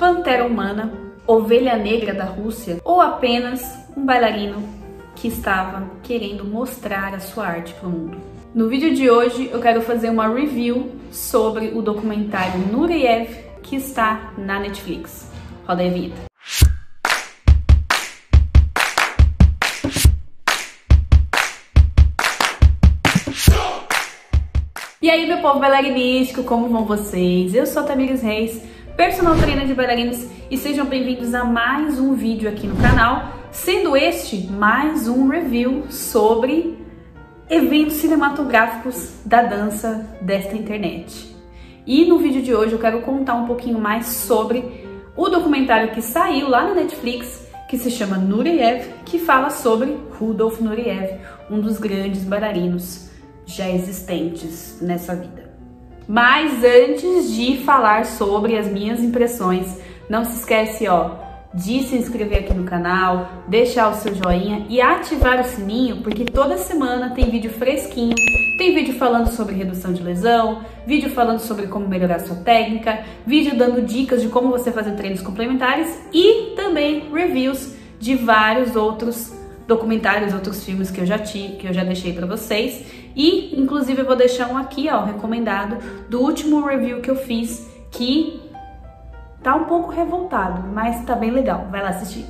[0.00, 0.90] pantera humana,
[1.26, 3.60] ovelha negra da Rússia ou apenas
[3.94, 4.66] um bailarino
[5.14, 8.16] que estava querendo mostrar a sua arte para o mundo.
[8.54, 13.28] No vídeo de hoje eu quero fazer uma review sobre o documentário Nureyev
[13.62, 15.30] que está na Netflix.
[15.66, 16.30] Roda a vinheta.
[25.02, 27.54] E aí, meu povo bailarinístico, como vão vocês?
[27.54, 28.62] Eu sou a Tamires Reis,
[29.00, 33.96] personal trainer de bailarinos e sejam bem-vindos a mais um vídeo aqui no canal, sendo
[33.96, 36.78] este mais um review sobre
[37.48, 41.34] eventos cinematográficos da dança desta internet.
[41.86, 44.86] E no vídeo de hoje eu quero contar um pouquinho mais sobre
[45.16, 50.60] o documentário que saiu lá na Netflix, que se chama Nureyev, que fala sobre Rudolf
[50.60, 51.18] Nureyev,
[51.50, 53.08] um dos grandes bailarinos
[53.46, 55.49] já existentes nessa vida.
[56.10, 59.78] Mas antes de falar sobre as minhas impressões,
[60.08, 61.12] não se esquece, ó,
[61.54, 66.24] de se inscrever aqui no canal, deixar o seu joinha e ativar o sininho, porque
[66.24, 68.16] toda semana tem vídeo fresquinho,
[68.58, 73.56] tem vídeo falando sobre redução de lesão, vídeo falando sobre como melhorar sua técnica, vídeo
[73.56, 79.32] dando dicas de como você fazer treinos complementares e também reviews de vários outros
[79.70, 82.84] documentários, outros filmes que eu já tive, que eu já deixei para vocês.
[83.14, 85.76] E inclusive eu vou deixar um aqui, ó, recomendado
[86.08, 88.40] do último review que eu fiz que
[89.42, 91.68] tá um pouco revoltado, mas tá bem legal.
[91.70, 92.24] Vai lá assistir.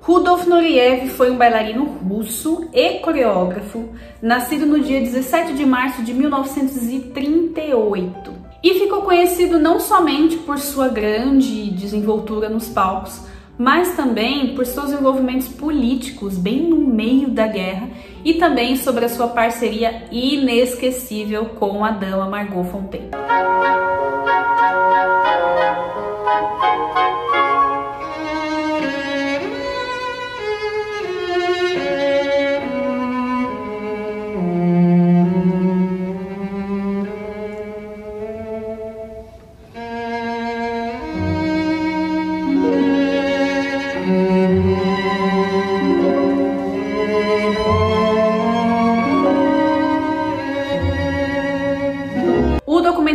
[0.00, 6.12] Rudolf Nureyev foi um bailarino russo e coreógrafo, nascido no dia 17 de março de
[6.12, 8.32] 1938.
[8.64, 14.90] E ficou conhecido não somente por sua grande desenvoltura nos palcos, mas também por seus
[14.90, 17.88] envolvimentos políticos bem no meio da guerra
[18.24, 23.10] e também sobre a sua parceria inesquecível com a dama Margot Fonteyn.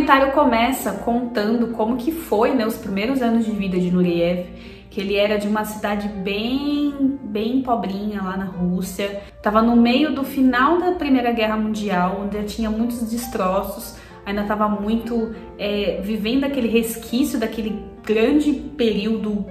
[0.08, 4.46] Documentário começa contando como que foi, né, os primeiros anos de vida de Nureyev,
[4.88, 10.14] que ele era de uma cidade bem, bem pobrinha lá na Rússia, estava no meio
[10.14, 16.44] do final da Primeira Guerra Mundial, onde tinha muitos destroços, ainda estava muito é, vivendo
[16.44, 19.44] aquele resquício daquele grande período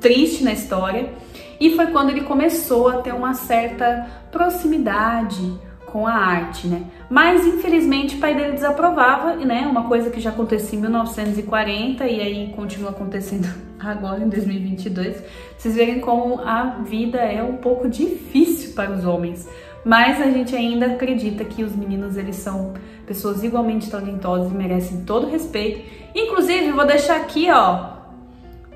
[0.00, 1.12] triste na história,
[1.58, 5.58] e foi quando ele começou a ter uma certa proximidade
[5.92, 6.84] com a arte, né?
[7.10, 9.66] Mas infelizmente o pai dele desaprovava, né?
[9.66, 15.22] Uma coisa que já acontecia em 1940 e aí continua acontecendo agora em 2022.
[15.56, 19.48] Vocês verem como a vida é um pouco difícil para os homens,
[19.84, 22.74] mas a gente ainda acredita que os meninos eles são
[23.06, 25.82] pessoas igualmente talentosas e merecem todo respeito.
[26.14, 27.98] Inclusive, vou deixar aqui, ó,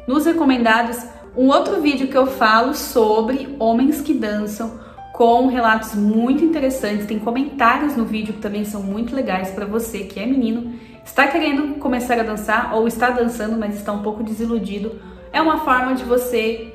[0.07, 0.99] nos recomendados
[1.37, 4.82] um outro vídeo que eu falo sobre homens que dançam
[5.13, 7.07] com relatos muito interessantes.
[7.07, 10.75] Tem comentários no vídeo que também são muito legais para você que é menino,
[11.05, 15.01] está querendo começar a dançar ou está dançando, mas está um pouco desiludido.
[15.33, 16.75] É uma forma de você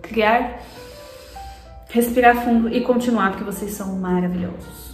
[0.00, 0.60] criar,
[1.88, 4.92] respirar fundo e continuar, porque vocês são maravilhosos.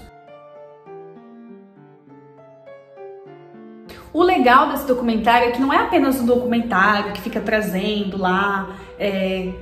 [4.12, 8.70] O legal desse documentário é que não é apenas um documentário que fica trazendo lá
[8.99, 9.53] é,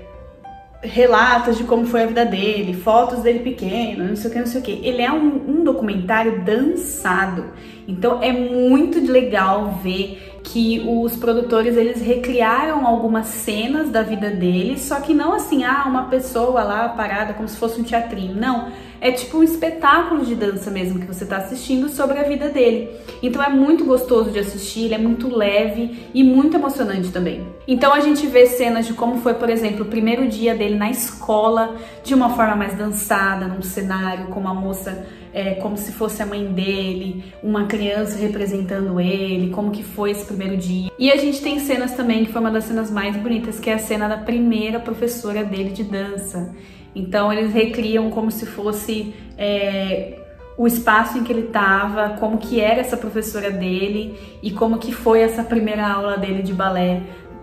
[0.82, 4.46] relatos de como foi a vida dele, fotos dele pequeno, não sei o que, não
[4.46, 4.80] sei o que.
[4.82, 7.46] Ele é um, um documentário dançado.
[7.88, 14.78] Então é muito legal ver que os produtores eles recriaram algumas cenas da vida dele,
[14.78, 18.34] só que não assim, ah, uma pessoa lá parada como se fosse um teatrinho.
[18.34, 18.70] Não,
[19.00, 22.90] é tipo um espetáculo de dança mesmo que você está assistindo sobre a vida dele.
[23.22, 27.46] Então é muito gostoso de assistir, ele é muito leve e muito emocionante também.
[27.66, 30.90] Então a gente vê cenas de como foi, por exemplo, o primeiro dia dele na
[30.90, 35.06] escola, de uma forma mais dançada, num cenário com uma moça
[35.36, 40.24] é, como se fosse a mãe dele, uma criança representando ele, como que foi esse
[40.24, 40.90] primeiro dia.
[40.98, 43.74] E a gente tem cenas também que foi uma das cenas mais bonitas, que é
[43.74, 46.54] a cena da primeira professora dele de dança.
[46.96, 50.18] Então eles recriam como se fosse é,
[50.56, 54.92] o espaço em que ele estava, como que era essa professora dele e como que
[54.92, 57.02] foi essa primeira aula dele de balé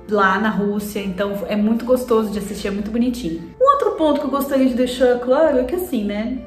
[0.09, 3.53] lá na Rússia, então é muito gostoso de assistir, é muito bonitinho.
[3.61, 6.39] Um outro ponto que eu gostaria de deixar claro é que assim, né,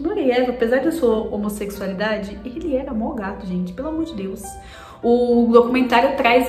[0.00, 4.42] Nureyev, apesar da sua homossexualidade, ele era mó gato, gente, pelo amor de Deus.
[5.02, 6.48] O documentário traz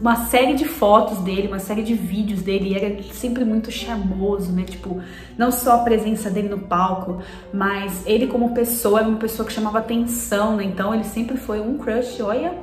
[0.00, 4.62] uma série de fotos dele, uma série de vídeos dele, era sempre muito charmoso, né?
[4.62, 5.00] Tipo,
[5.36, 7.20] não só a presença dele no palco,
[7.52, 10.64] mas ele como pessoa era uma pessoa que chamava atenção, né?
[10.64, 12.54] Então ele sempre foi um crush, olha.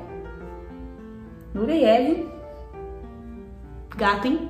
[1.53, 2.25] Nureyev.
[3.97, 4.49] Gato, hein?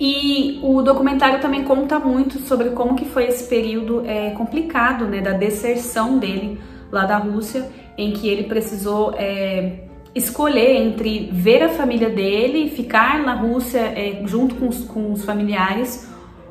[0.00, 5.22] E o documentário também conta muito sobre como que foi esse período é, complicado, né,
[5.22, 6.60] da deserção dele
[6.90, 9.80] lá da Rússia, em que ele precisou é,
[10.14, 15.24] escolher entre ver a família dele, ficar na Rússia é, junto com os, com os
[15.24, 16.08] familiares,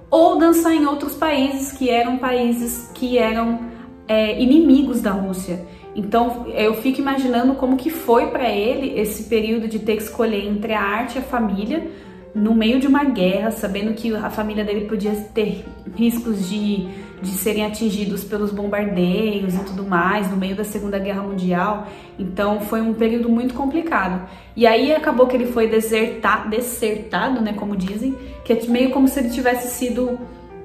[0.10, 3.60] ou dançar em outros países que eram países que eram
[4.08, 5.66] é, inimigos da Rússia.
[5.96, 10.46] Então eu fico imaginando como que foi para ele esse período de ter que escolher
[10.46, 11.88] entre a arte e a família
[12.36, 15.64] no meio de uma guerra, sabendo que a família dele podia ter
[15.96, 16.90] riscos de,
[17.26, 21.88] de serem atingidos pelos bombardeios e tudo mais, no meio da Segunda Guerra Mundial.
[22.18, 24.28] Então foi um período muito complicado.
[24.56, 29.08] E aí acabou que ele foi desertar, desertado, né, como dizem, que é meio como
[29.08, 30.18] se ele tivesse sido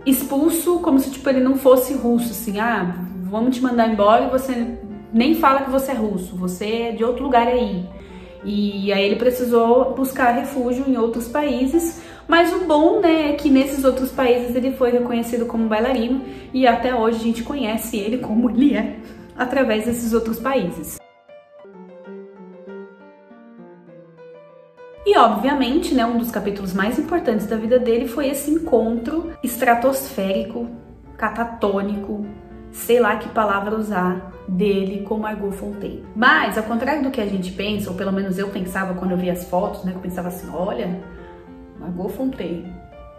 [0.05, 4.31] expulso, como se tipo ele não fosse russo, assim, ah, vamos te mandar embora e
[4.31, 4.79] você
[5.13, 7.85] nem fala que você é russo, você é de outro lugar aí.
[8.45, 13.51] E aí ele precisou buscar refúgio em outros países, mas o bom, né, é que
[13.51, 16.23] nesses outros países ele foi reconhecido como bailarino
[16.55, 18.97] e até hoje a gente conhece ele como ele é
[19.37, 20.99] através desses outros países.
[25.05, 30.69] E obviamente, né, um dos capítulos mais importantes da vida dele foi esse encontro estratosférico,
[31.17, 32.25] catatônico,
[32.73, 36.03] sei lá que palavra usar, dele com Margot Fonteyn.
[36.15, 39.17] Mas, ao contrário do que a gente pensa, ou pelo menos eu pensava quando eu
[39.17, 41.01] vi as fotos, né, eu pensava assim, olha,
[41.79, 42.65] Margot Fonteyn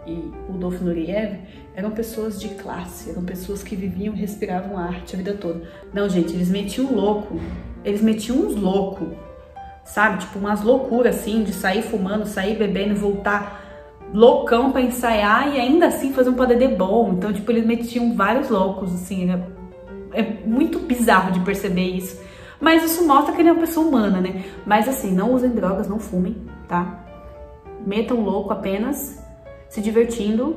[0.06, 1.38] e Rudolf Nureyev
[1.74, 5.62] eram pessoas de classe, eram pessoas que viviam, respiravam arte a vida toda.
[5.92, 7.40] Não, gente, eles metiam louco,
[7.84, 9.08] eles metiam uns loucos,
[9.84, 10.18] sabe?
[10.18, 13.61] Tipo, umas loucuras assim, de sair fumando, sair bebendo, voltar
[14.12, 17.14] loucão para ensaiar e ainda assim fazer um padedê bom.
[17.16, 19.42] Então, tipo, eles metiam vários loucos, assim, né?
[20.12, 22.20] é muito bizarro de perceber isso.
[22.60, 24.44] Mas isso mostra que ele é uma pessoa humana, né?
[24.64, 26.36] Mas assim, não usem drogas, não fumem,
[26.68, 27.04] tá?
[27.84, 29.20] Metam louco apenas
[29.68, 30.56] se divertindo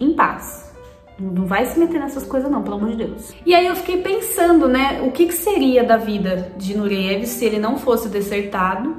[0.00, 0.72] em paz.
[1.20, 3.32] Não vai se meter nessas coisas não, pelo amor de Deus.
[3.46, 7.44] E aí eu fiquei pensando, né, o que, que seria da vida de Nureyev se
[7.44, 8.96] ele não fosse desertado,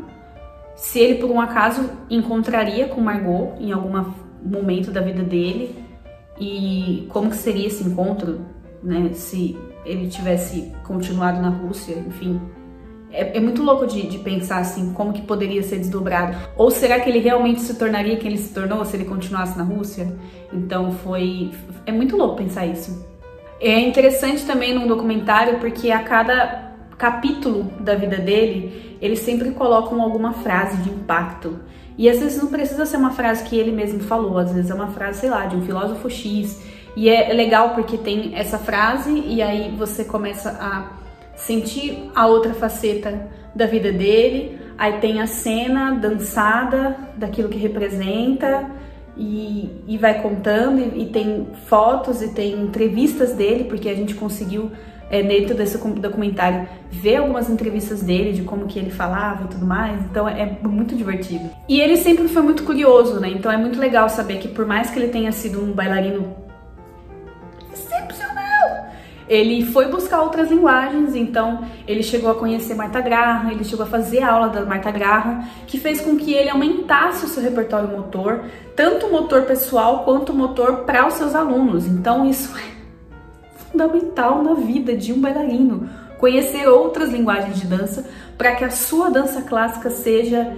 [0.75, 5.75] se ele por um acaso encontraria com Margot em algum momento da vida dele
[6.40, 8.42] e como que seria esse encontro
[8.84, 9.12] né?
[9.14, 12.40] Se ele tivesse continuado na Rússia, enfim.
[13.12, 16.36] É, é muito louco de, de, pensar assim, como que poderia ser desdobrado.
[16.58, 19.64] Ou será que ele realmente se tornaria quem ele se tornou se ele continuasse na
[19.64, 20.14] Rússia?
[20.52, 21.52] Então foi.
[21.86, 23.08] É muito louco pensar isso.
[23.62, 30.02] É interessante também num documentário porque a cada capítulo da vida dele, eles sempre colocam
[30.02, 31.60] alguma frase de impacto.
[31.98, 34.74] E às vezes não precisa ser uma frase que ele mesmo falou, às vezes é
[34.74, 36.60] uma frase, sei lá, de um filósofo X
[36.96, 40.92] e é legal porque tem essa frase e aí você começa a
[41.36, 44.60] sentir a outra faceta da vida dele.
[44.78, 48.70] Aí tem a cena dançada daquilo que representa
[49.18, 54.16] e, e vai contando e, e, tem fotos e tem entrevistas dele porque a gente
[54.16, 54.72] conseguiu
[55.10, 59.66] é, dentro desse documentário ver algumas entrevistas dele de como que ele falava e tudo
[59.66, 60.02] mais.
[60.06, 61.50] Então é muito divertido.
[61.68, 63.30] E ele sempre foi muito curioso, né?
[63.30, 66.44] Então é muito legal saber que por mais que ele tenha sido um bailarino
[69.28, 73.90] ele foi buscar outras linguagens, então ele chegou a conhecer Marta Graham, ele chegou a
[73.90, 78.45] fazer aula da Marta Graham, que fez com que ele aumentasse o seu repertório motor,
[78.76, 81.88] tanto motor pessoal quanto motor para os seus alunos.
[81.88, 82.82] Então isso é
[83.73, 85.89] fundamental na vida de um bailarino,
[86.19, 88.06] conhecer outras linguagens de dança
[88.37, 90.56] para que a sua dança clássica seja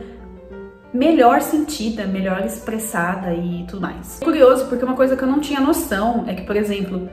[0.93, 4.19] melhor sentida, melhor expressada e tudo mais.
[4.23, 7.09] Curioso, porque uma coisa que eu não tinha noção é que, por exemplo,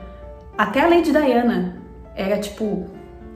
[0.59, 1.81] até a Lady Diana
[2.15, 2.87] era, tipo,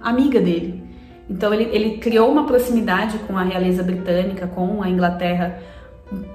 [0.01, 0.85] amiga dele.
[1.29, 5.59] Então ele, ele criou uma proximidade com a realeza britânica, com a Inglaterra,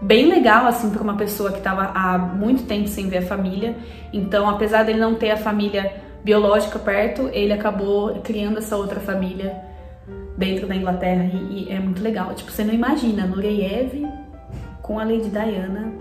[0.02, 3.78] bem legal, assim, para uma pessoa que estava há muito tempo sem ver a família.
[4.12, 9.62] Então, apesar dele não ter a família biológica perto, ele acabou criando essa outra família
[10.38, 12.34] dentro da Inglaterra e, e é muito legal.
[12.34, 14.08] Tipo, você não imagina, Nureyev
[14.82, 15.94] com a Lady Diana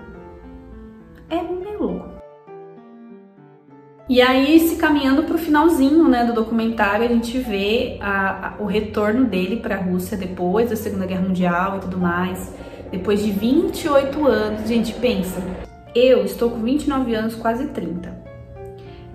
[1.28, 2.20] é meio louco.
[4.08, 8.54] E aí, se caminhando para o finalzinho né, do documentário, a gente vê a, a,
[8.58, 12.52] o retorno dele para a Rússia depois da Segunda Guerra Mundial e tudo mais.
[12.90, 15.40] Depois de 28 anos, gente, pensa,
[15.94, 18.19] eu estou com 29 anos, quase 30.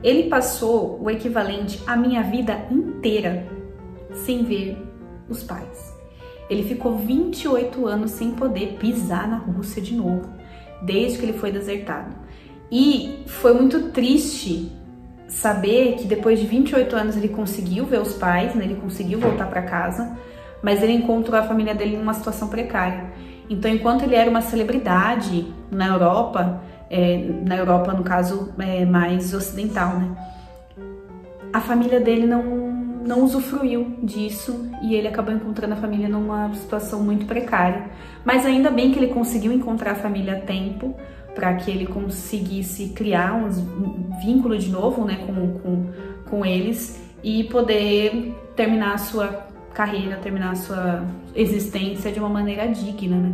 [0.05, 3.47] Ele passou o equivalente à minha vida inteira
[4.13, 4.77] sem ver
[5.27, 5.95] os pais.
[6.47, 10.29] Ele ficou 28 anos sem poder pisar na Rússia de novo,
[10.83, 12.13] desde que ele foi desertado.
[12.71, 14.71] E foi muito triste
[15.27, 18.63] saber que depois de 28 anos ele conseguiu ver os pais, né?
[18.63, 20.15] ele conseguiu voltar para casa,
[20.61, 23.11] mas ele encontrou a família dele em uma situação precária.
[23.49, 29.33] Então, enquanto ele era uma celebridade na Europa, é, na Europa no caso é, mais
[29.33, 30.15] ocidental, né?
[31.53, 32.65] A família dele não
[33.05, 37.85] não usufruiu disso e ele acabou encontrando a família numa situação muito precária.
[38.25, 40.95] Mas ainda bem que ele conseguiu encontrar a família a tempo
[41.35, 43.49] para que ele conseguisse criar um
[44.23, 45.85] vínculo de novo né, com, com,
[46.29, 52.67] com eles e poder terminar a sua carreira, terminar a sua existência de uma maneira
[52.67, 53.17] digna.
[53.17, 53.33] Né?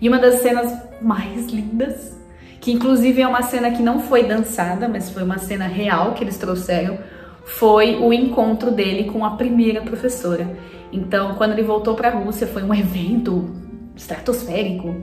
[0.00, 0.72] E uma das cenas
[1.02, 2.16] mais lindas,
[2.64, 6.24] que inclusive é uma cena que não foi dançada, mas foi uma cena real que
[6.24, 6.96] eles trouxeram,
[7.44, 10.48] foi o encontro dele com a primeira professora.
[10.90, 13.50] Então, quando ele voltou para a Rússia, foi um evento
[13.94, 14.96] estratosférico,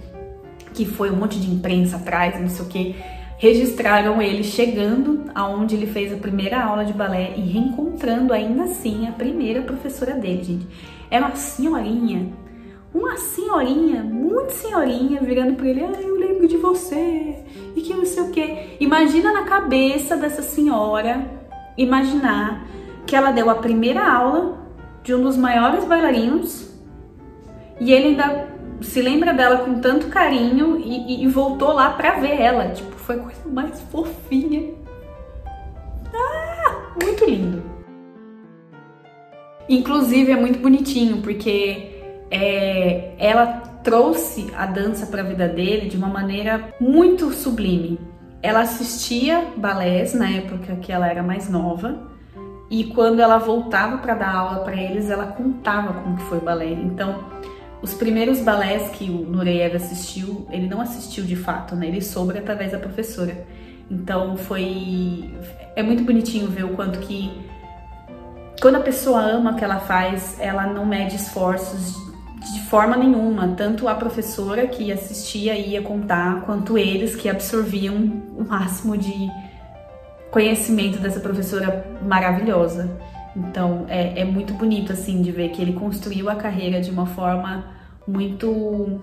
[0.73, 2.95] que foi um monte de imprensa atrás, não sei o que.
[3.37, 9.07] Registraram ele chegando aonde ele fez a primeira aula de balé e reencontrando ainda assim
[9.07, 10.67] a primeira professora dele, gente.
[11.11, 12.27] Era uma senhorinha,
[12.91, 16.10] uma senhorinha, muito senhorinha, virando para ele, lembro
[16.51, 17.35] de você,
[17.75, 18.77] e que não sei o que.
[18.79, 21.25] Imagina na cabeça dessa senhora
[21.77, 22.67] imaginar
[23.05, 24.57] que ela deu a primeira aula
[25.03, 26.69] de um dos maiores bailarinos
[27.79, 28.47] e ele ainda
[28.81, 32.69] se lembra dela com tanto carinho e, e, e voltou lá pra ver ela.
[32.69, 34.73] Tipo, foi a coisa mais fofinha.
[36.13, 37.63] Ah, muito lindo.
[39.67, 41.91] Inclusive é muito bonitinho porque
[42.29, 47.99] é, ela trouxe a dança para a vida dele de uma maneira muito sublime.
[48.41, 52.09] Ela assistia balés na época que ela era mais nova
[52.69, 56.41] e quando ela voltava para dar aula para eles, ela contava como que foi o
[56.41, 56.71] balé.
[56.71, 57.25] Então,
[57.81, 61.87] os primeiros balés que o Nureyev assistiu, ele não assistiu de fato, né?
[61.87, 63.45] Ele soube através da professora.
[63.89, 65.33] Então, foi
[65.75, 67.31] é muito bonitinho ver o quanto que
[68.61, 72.10] quando a pessoa ama o que ela faz, ela não mede esforços
[72.41, 77.95] de forma nenhuma, tanto a professora que assistia e ia contar, quanto eles que absorviam
[78.35, 79.29] o máximo de
[80.31, 82.89] conhecimento dessa professora maravilhosa.
[83.35, 87.05] Então é, é muito bonito assim de ver que ele construiu a carreira de uma
[87.05, 87.65] forma
[88.07, 88.99] muito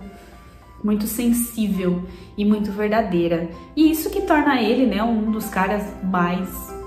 [0.83, 2.05] muito sensível
[2.37, 3.49] e muito verdadeira.
[3.75, 6.78] E isso que torna ele, né, um dos caras mais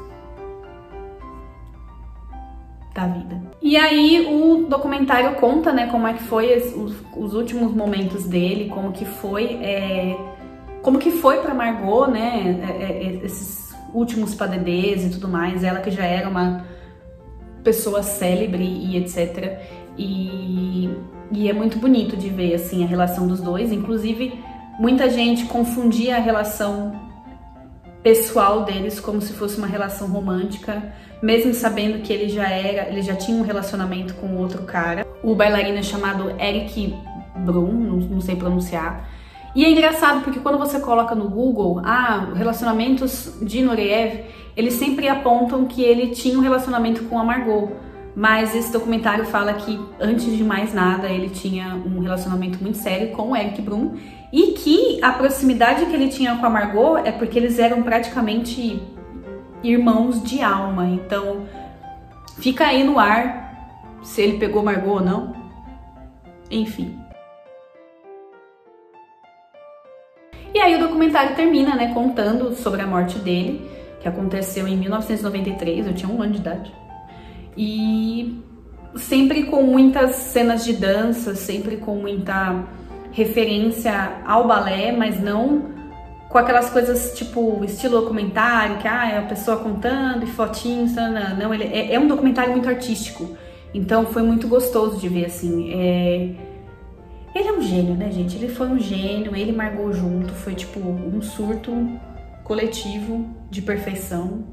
[2.94, 3.42] da vida.
[3.62, 8.70] E aí o documentário conta, né, como é que foi os, os últimos momentos dele,
[8.70, 10.18] como que foi, é,
[10.82, 15.64] como que foi para Margot, né, é, é, é, esses últimos padedês e tudo mais,
[15.64, 16.66] ela que já era uma
[17.64, 19.60] pessoa célebre e etc.
[19.98, 20.90] E,
[21.32, 24.34] e é muito bonito de ver assim a relação dos dois, inclusive
[24.80, 27.11] muita gente confundia a relação
[28.04, 33.02] pessoal deles como se fosse uma relação romântica, mesmo sabendo que ele já era, ele
[33.02, 35.06] já tinha um relacionamento com outro cara.
[35.24, 36.96] O bailarino é chamado Eric
[37.38, 39.08] Brum, não, não sei pronunciar.
[39.54, 45.08] E é engraçado porque quando você coloca no Google, ah, relacionamentos de Nureyev, eles sempre
[45.08, 47.72] apontam que ele tinha um relacionamento com a Margot.
[48.16, 53.12] Mas esse documentário fala que, antes de mais nada, ele tinha um relacionamento muito sério
[53.12, 53.96] com o Eric Brum
[54.32, 58.82] e que a proximidade que ele tinha com a Margot é porque eles eram praticamente
[59.64, 60.88] irmãos de alma.
[60.88, 61.46] Então,
[62.40, 63.42] fica aí no ar
[64.02, 65.34] se ele pegou Margot ou não.
[66.50, 66.98] Enfim.
[70.54, 73.70] E aí o documentário termina, né, contando sobre a morte dele,
[74.02, 76.74] que aconteceu em 1993, eu tinha um ano de idade.
[77.56, 78.42] E
[78.96, 82.66] sempre com muitas cenas de dança, sempre com muita
[83.12, 85.72] referência ao balé, mas não
[86.32, 91.36] com aquelas coisas tipo estilo documentário, que ah, é a pessoa contando e fotinhos, não,
[91.38, 93.36] não ele é, é, um documentário muito artístico.
[93.74, 95.74] Então foi muito gostoso de ver assim.
[95.74, 96.36] É...
[97.36, 98.36] Ele é um gênio, né, gente?
[98.36, 101.72] Ele foi um gênio, ele margou junto, foi tipo um surto
[102.44, 104.46] coletivo de perfeição.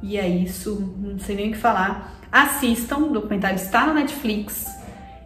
[0.00, 2.16] E é isso, não sei nem o que falar.
[2.30, 4.77] Assistam, o documentário está no Netflix.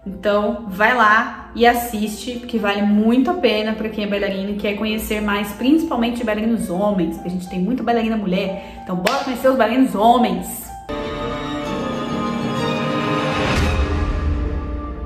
[0.04, 4.56] Então, vai lá e assiste, porque vale muito a pena para quem é bailarina e
[4.56, 8.80] quer conhecer mais, principalmente bailarinos homens, a gente tem muita bailarina mulher.
[8.82, 10.64] Então, bora conhecer os bailarinos homens.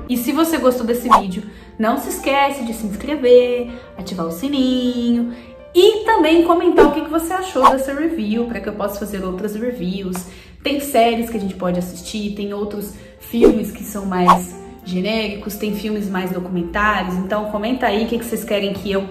[0.09, 1.43] E se você gostou desse vídeo,
[1.77, 5.31] não se esquece de se inscrever, ativar o sininho
[5.75, 9.53] e também comentar o que você achou dessa review, para que eu possa fazer outras
[9.55, 10.25] reviews.
[10.63, 15.75] Tem séries que a gente pode assistir, tem outros filmes que são mais genéricos, tem
[15.75, 17.15] filmes mais documentários.
[17.15, 19.07] Então comenta aí o que, que vocês querem que eu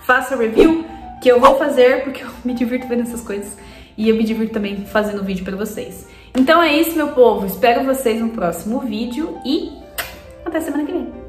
[0.00, 0.84] faça review,
[1.22, 3.56] que eu vou fazer, porque eu me divirto vendo essas coisas.
[3.96, 6.08] E eu me divirto também fazendo vídeo para vocês.
[6.36, 7.46] Então é isso, meu povo.
[7.46, 9.70] Espero vocês no próximo vídeo e
[10.44, 11.23] até semana que vem.